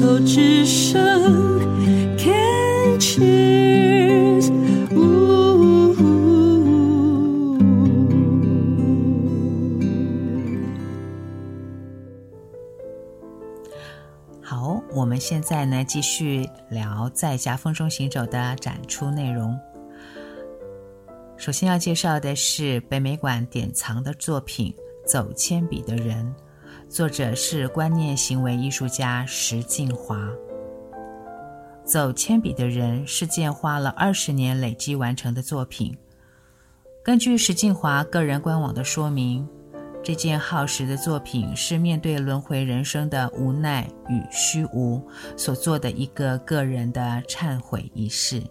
[0.00, 0.98] 手之声
[2.16, 4.50] ，Can cheers。
[14.40, 19.54] 好，我们现在呢继续聊在夹缝中行走的展出内容。
[21.36, 24.74] 首先要介绍的是北美馆典藏的作品
[25.06, 26.24] 《走铅笔的人》，
[26.90, 30.28] 作者是观念行为艺术家石静华。
[31.84, 35.96] 走铅笔的人是件花了二十年累积完成的作品。
[37.04, 39.48] 根据石静华个人官网的说明，
[40.02, 45.00] 这件耗时的作品是面对轮回人生的无奈与虚无
[45.36, 48.42] 所做的一个个人的忏悔仪式。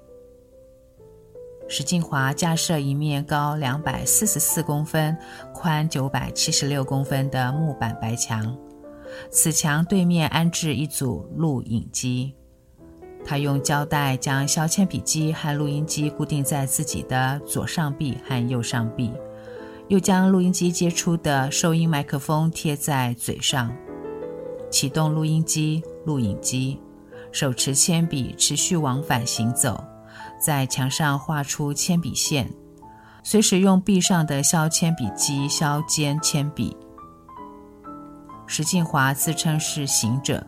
[1.71, 5.15] 史静华架设一面高两百四十四公分、
[5.53, 8.57] 宽九百七十六公分的木板白墙，
[9.29, 12.33] 此墙对面安置一组录影机。
[13.23, 19.13] 他用胶带将削铅笔机和录音机固定在自己的左上臂和右上臂，
[19.89, 23.71] 又将录音机接出的收音麦克风贴在嘴上，
[24.71, 26.79] 启动录音机、录影机，
[27.31, 29.83] 手持铅笔持续往返行走。
[30.39, 32.49] 在墙上画出铅笔线，
[33.23, 36.75] 随时用壁上的削铅笔机削尖铅笔。
[38.47, 40.45] 石敬华自称是行者，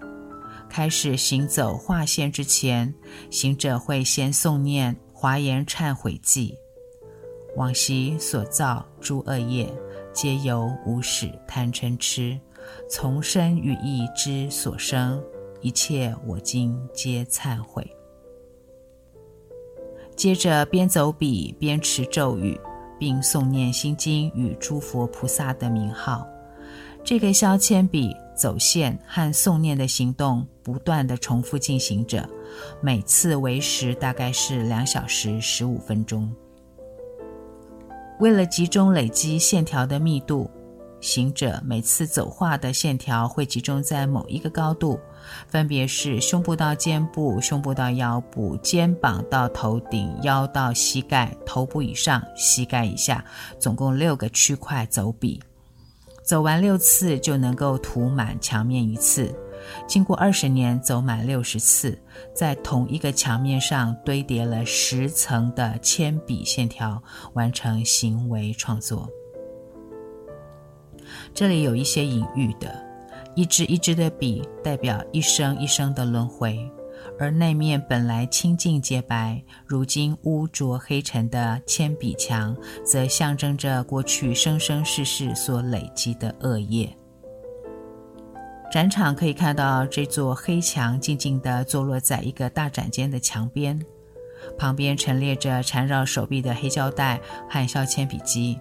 [0.70, 2.92] 开始行走画线之前，
[3.30, 6.56] 行者会先诵念华严忏悔偈：
[7.56, 9.72] 往昔所造诸恶业，
[10.14, 12.40] 皆由无始贪嗔痴，
[12.90, 15.22] 从身语意之所生，
[15.62, 17.86] 一切我今皆忏悔。
[20.22, 22.56] 接着边走笔边持咒语，
[23.00, 26.28] 并诵念心经与诸佛菩萨的名号。
[27.04, 32.24] 这个削铅笔、走线和诵念的行动不断地重复进行着，
[32.82, 36.32] 每次为时大概是两小时十五分钟。
[38.20, 40.48] 为了集中累积线条的密度。
[41.02, 45.00] 行者每次走画的线条会集中在某一个高度，
[45.48, 53.26] 分别是胸部到肩部、胸部到腰部、肩膀到头顶、腰到膝盖、头部以上、膝盖以下，
[53.60, 55.42] 总共六个区块走笔。
[56.24, 59.36] 走完六次就能够涂满墙面一次。
[59.88, 62.00] 经过二十年走满六十次，
[62.34, 67.02] 在同一个墙面上堆叠了十层的铅笔线条，
[67.34, 69.10] 完成行为创作。
[71.34, 72.74] 这里有一些隐喻的，
[73.36, 76.60] 一支一支的笔代表一生一生的轮回，
[77.20, 82.56] 而那面本来清净洁白，如今污浊黑尘的铅笔墙，
[82.86, 86.96] 则象征着过去生生世世所累积的恶业。
[88.72, 93.78] 展场可以看到这座黑墙静静地坐落在一个大展间的墙边，
[94.58, 98.58] 旁边陈列着缠绕手臂的黑胶带和削铅笔机。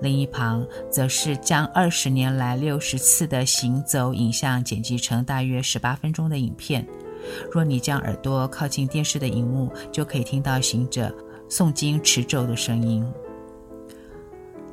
[0.00, 6.86] 另一旁则是将二十年来六十次的行走影像剪辑成大约十八分钟的影片。
[7.52, 11.14] 若你将耳朵靠近电视的荧幕，就可以听到行者
[11.50, 13.04] 诵经持咒的声音。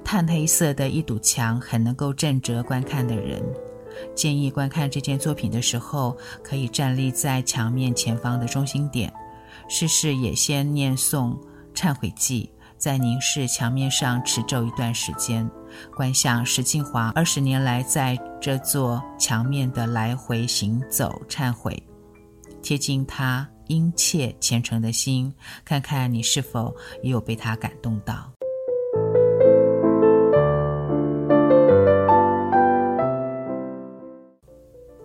[0.04, 3.42] 炭黑色的一堵墙很能够震慑观看的人。
[4.14, 9.12] 建议观看这件作品的时候，可以站立在墙面前方的中心点，
[9.68, 11.36] 试试也先念诵
[11.74, 12.48] 忏悔偈。
[12.78, 15.50] 在凝视墙面上持咒一段时间，
[15.96, 21.82] 观想石静华二十年来在这座墙面的来回行走忏悔，
[22.62, 25.34] 贴近他殷切虔诚的心，
[25.64, 28.32] 看看你是否也有被他感动到。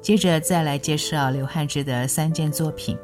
[0.03, 2.99] 接着再来介绍刘汉之的三件作品，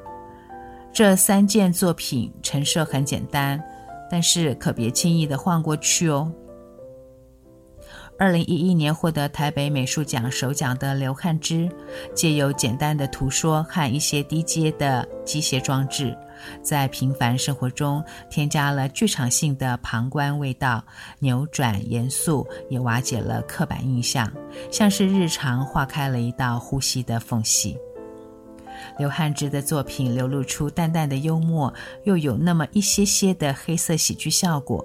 [0.93, 3.63] 这三件作品陈设很简单。
[4.11, 6.33] 但是可别轻易的晃过去哦。
[8.19, 11.69] 二零一一年获得台北美术奖首奖的刘汉之，
[12.15, 16.17] 借由简单的图说和一些低阶的机械装置，
[16.63, 20.83] 在平凡生活中添加了剧场性的旁观味道，
[21.19, 24.33] 扭转严肃，也瓦解了刻板印象，
[24.71, 27.77] 像是日常划开了一道呼吸的缝隙。
[28.99, 31.73] 刘汉之的作品流露出淡淡的幽默，
[32.05, 34.85] 又有那么一些些的黑色喜剧效果，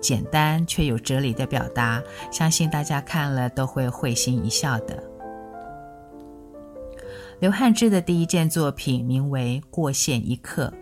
[0.00, 5.02] 简单却有哲理的表达，相信大家看了都会会心一笑的。
[7.40, 10.72] 刘汉之的第一件作品名为《过线一刻》，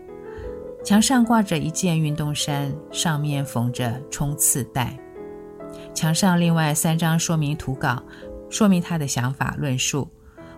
[0.85, 4.97] 墙上挂着一件运动衫，上面缝着冲刺带。
[5.95, 8.03] 墙上另外三张说明图稿，
[8.51, 10.07] 说明他的想法论述。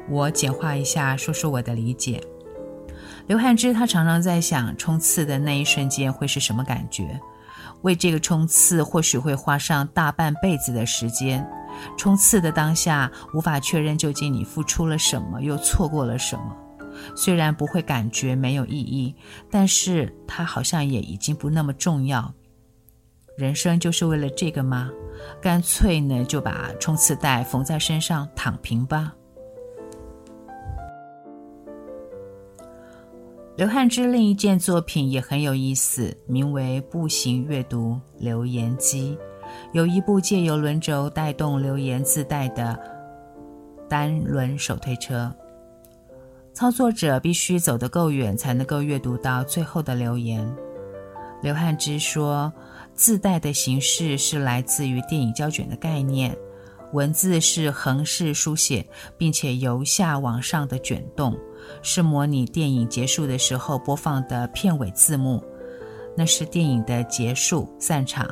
[0.08, 2.22] 我简化一下，说说我的理解。
[3.26, 7.18] 刘汉之他常常在想，冲刺的那一瞬间会是什么感觉？
[7.82, 11.46] 为这个冲刺，或许会花上大半辈子的时间。
[11.98, 16.54] 冲刺的当下，无法确认究竟你付出了什么，又错过了什么。
[17.16, 19.14] 虽然不会感觉没有意义，
[19.50, 22.32] 但是它好像也已经不那么重要。
[23.36, 24.90] 人生就是为了这个吗？
[25.42, 29.12] 干脆呢，就把冲刺带缝在身上，躺平吧。
[33.56, 39.16] 刘汉之另一件作品也很有意思，名为《步行阅读留言机》，
[39.72, 42.76] 有一部借由轮轴带动留言自带的
[43.88, 45.32] 单轮手推车。
[46.52, 50.44] 操作者必须走得够远，才能够阅读到最后的留言。
[51.40, 52.52] 刘汉之说，
[52.92, 56.36] 自带的形式是来自于电影胶卷的概念，
[56.94, 58.86] 文字是横式书写，
[59.18, 61.36] 并且由下往上的卷动，
[61.82, 65.42] 是模拟电影结束的时候播放的片尾字幕。
[66.16, 68.24] 那是电影的结束散场，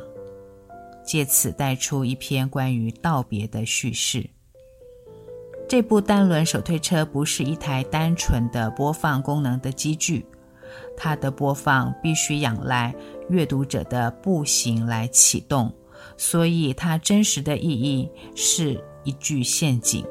[1.05, 4.25] 借此带出一篇关于道别的叙事。
[5.67, 10.25] 这部单轮手推车不是一台单纯的播放功能的机具，
[10.95, 12.95] 它的播放必须仰赖
[13.27, 15.69] 阅读者的步行来启动，
[16.17, 20.05] 所以它真实的意义是一句陷阱。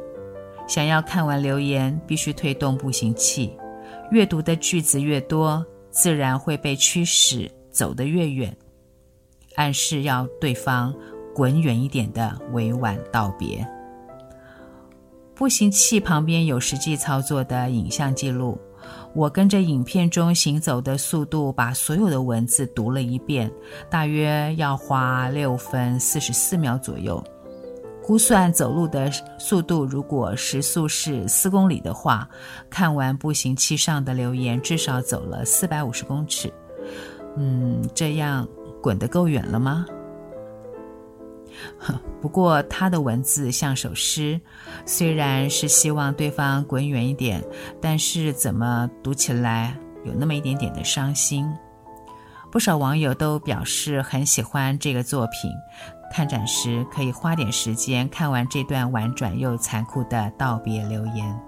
[0.68, 3.52] 想要看完留言，必须推动步行器，
[4.10, 8.56] 阅读的句子越多，自然会被驱使走得越远，
[9.56, 10.94] 暗示要对方
[11.34, 13.66] 滚远一点的委婉道别。
[15.34, 18.58] 步行器旁边有实际操作的影像记录，
[19.14, 23.50] 我跟着影片中行走的速度，把所有的文字读了一遍，
[23.90, 27.22] 大约要花六分四十四秒左右。
[28.02, 32.28] 估算走路的速度，如果时速是四公里的话，
[32.68, 36.52] 看完步行器上的留言，至少走了四百五十公尺。
[37.36, 38.48] 嗯，这样
[38.82, 39.86] 滚得够远了吗？
[42.20, 44.40] 不过他的文字像首诗，
[44.86, 47.42] 虽然是希望对方滚远一点，
[47.80, 51.46] 但是怎么读起来有那么一点点的伤心。
[52.50, 55.50] 不少网友都表示很喜欢这个作品，
[56.12, 61.40] 看展时可以花点时间看完这段婉转又残酷的道别留言。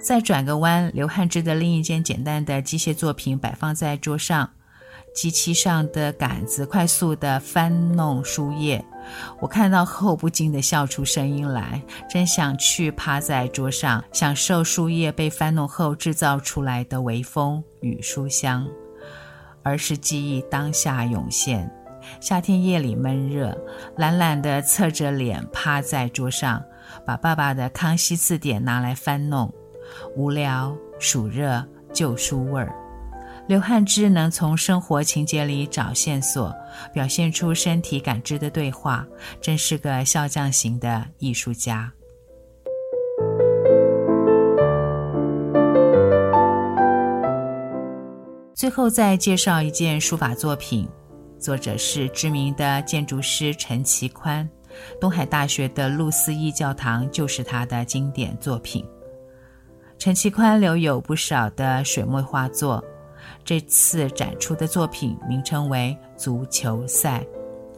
[0.00, 4.48] 再转个弯，刘汉之的另一件简单的机械作品摆放在桌上。
[5.12, 8.84] 机器上的杆子快速地翻弄书页，
[9.40, 18.66] 我看到后不禁地笑出声音来，真想去趴在桌上，享受书页被翻弄后制造出来的微风与书香。
[19.64, 21.68] 儿时记忆当下涌现，
[22.20, 23.56] 夏天夜里闷热，
[23.96, 26.62] 懒懒地侧着脸趴在桌上，
[27.04, 29.52] 把爸爸的《康熙字典》拿来翻弄，
[30.14, 32.87] 无聊、暑热、旧书味儿。
[33.48, 36.54] 刘汉之能从生活情节里找线索，
[36.92, 39.06] 表现出身体感知的对话，
[39.40, 41.90] 真是个笑匠型的艺术家。
[48.54, 50.86] 最后再介绍一件书法作品，
[51.38, 54.46] 作者是知名的建筑师陈其宽，
[55.00, 58.84] 东海大学的路思义教堂就是他的经典作品。
[59.96, 62.84] 陈其宽留有不少的水墨画作。
[63.44, 67.24] 这次展出的作品名称为《足球赛》，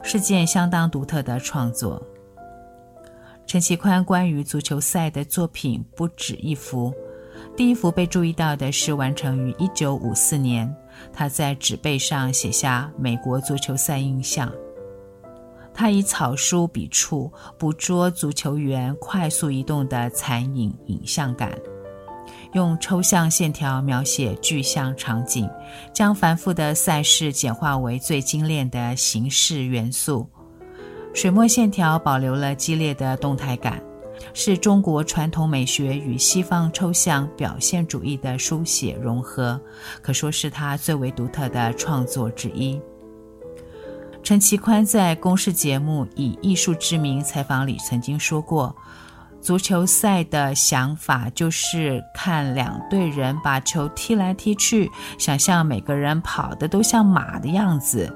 [0.05, 2.01] 是件相当独特的创作。
[3.47, 6.93] 陈其宽关于足球赛的作品不止一幅，
[7.55, 10.75] 第一幅被注意到的是完成于1954年，
[11.11, 14.51] 他在纸背上写下美国足球赛印象。
[15.73, 21.57] 他以草书笔触捕捉足球员快速移动的残影影像感。
[22.53, 25.49] 用抽象线条描写具象场景，
[25.93, 30.27] 将繁复的赛事简化为最精炼的形式元素。
[31.13, 33.81] 水墨线条保留了激烈的动态感，
[34.33, 39.59] 是中国传统美学与西方抽象表现主义的书写融合，
[40.01, 42.79] 可说是他最为独特的创作之一。
[44.23, 48.75] 陈其宽在公视节目《以艺术之名》采访里曾经说过。
[49.41, 58.15] 足球赛的想法就是看两队人把球踢来踢去，想象每个人跑的都像马的样子。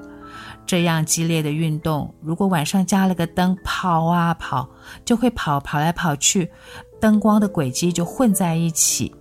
[0.68, 4.70] 这样激烈的运动，如果晚上加了个灯，跑啊跑，
[5.04, 6.50] 就会跑跑来跑去，
[7.00, 9.14] 灯光的轨迹就混在一起。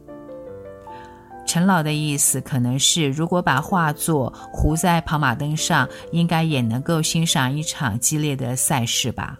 [1.47, 9.39] 陈老的意思可能是，如果把画作糊在跑马灯上，应该也能够欣赏一场激烈的赛事吧。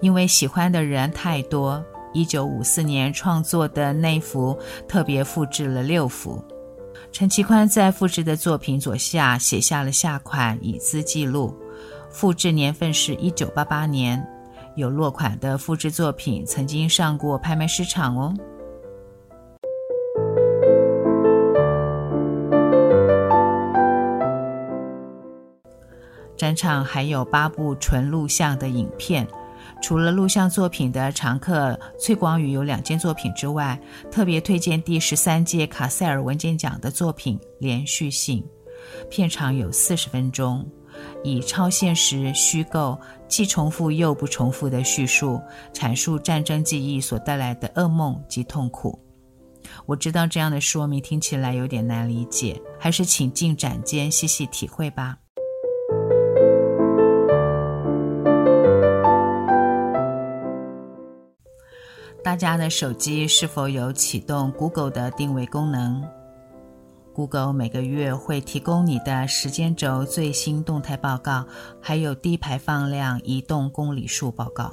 [0.00, 4.58] 因为喜欢的人太多，一九五四年创作的那幅
[4.88, 6.42] 特别复制了六幅。
[7.12, 11.56] 陈其宽在复制的作品左下写下了下款，以资记录。
[12.10, 14.24] 复制年份是一九八八年，
[14.76, 18.34] 有落款的复制作品曾经上过拍卖市场哦。
[26.36, 29.26] 展场还有八部纯录像的影片。
[29.84, 33.78] 除了录像作品的常客崔广宇有两件作品之外，
[34.10, 38.42] 特别推荐第十三届卡塞尔文件奖的作品《连续性》，
[39.10, 40.66] 片长有四十分钟，
[41.22, 42.98] 以超现实虚构、
[43.28, 45.38] 既重复又不重复的叙述，
[45.74, 48.98] 阐述战争记忆所带来的噩梦及痛苦。
[49.84, 55.18] 我知道这样的说明听起来有点难理解，还是请进展间细细体会吧。
[62.24, 66.02] 大家的手机是否有启动 Google 的定位功能
[67.12, 71.44] ？Google 每个月会提供你的时间轴最新动态报告，
[71.82, 74.72] 还有低排放量移动公里数报告。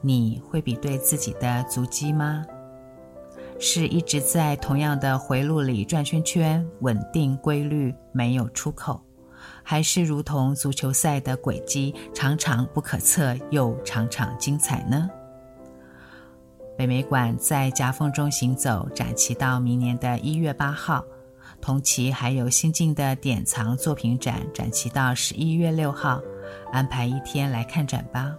[0.00, 2.44] 你会比对自己的足迹吗？
[3.58, 9.02] 是一直在同样的回路里转圈圈，稳定规律，没有出口，
[9.64, 15.10] 还是如同足球赛的轨迹，常常不可测，又常常精彩呢？
[16.82, 21.04] 北美馆在夹缝中行走，展期到明年的一月八号，
[21.60, 26.20] 同期还有新进的典藏作品展，展期到十一月六号，
[26.72, 28.34] 安排一天来看展吧。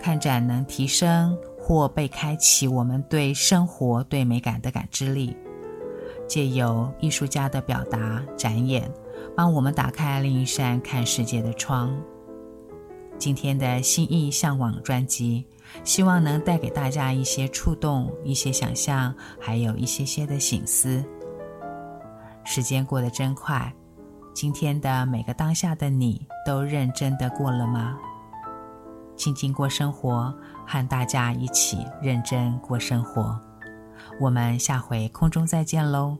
[0.00, 5.36] 看展能提升或被开启我们对生活、对美感的感知力，
[6.26, 8.90] 借由艺术家的表达展演，
[9.36, 11.96] 帮我们打开另一扇看世界的窗。
[13.20, 15.46] 今天的心意向往专辑。
[15.84, 21.04] 希望能带给大家一些触动，一些想象，还有一些些的醒思。
[22.44, 23.72] 时间过得真快，
[24.34, 27.96] 今天的每个当下的你都认真的过了吗？
[29.14, 30.34] 静静过生活，
[30.66, 33.38] 和大家一起认真过生活。
[34.18, 36.18] 我们下回空中再见喽。